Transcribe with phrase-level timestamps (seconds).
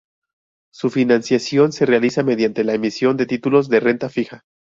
[0.73, 4.45] Su financiación se realiza mediante la emisión de títulos de renta fija.